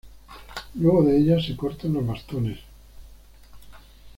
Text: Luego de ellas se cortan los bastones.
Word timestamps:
Luego 0.73 1.03
de 1.03 1.15
ellas 1.15 1.45
se 1.45 1.55
cortan 1.55 1.93
los 1.93 2.07
bastones. 2.07 2.57